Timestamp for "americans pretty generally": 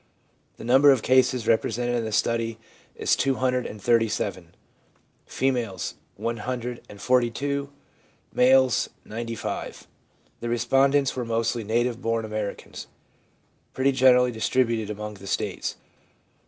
12.25-14.31